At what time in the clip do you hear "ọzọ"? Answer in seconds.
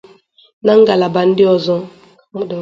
1.55-1.75